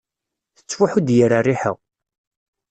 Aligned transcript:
Tettfuḥu-d 0.57 1.07
yir 1.15 1.31
rriḥa. 1.41 1.73